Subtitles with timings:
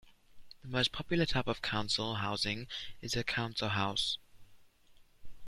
[0.63, 2.65] The most popular type of council housing
[3.03, 4.17] is a council house